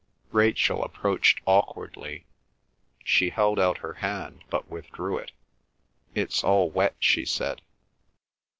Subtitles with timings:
[0.31, 2.25] Rachel approached awkwardly.
[3.03, 5.31] She held out her hand, but withdrew it.
[6.15, 7.61] "It's all wet," she said.